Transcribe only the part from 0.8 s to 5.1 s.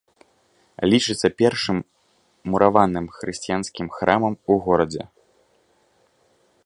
Лічыцца першым мураваным хрысціянскім храмам у горадзе.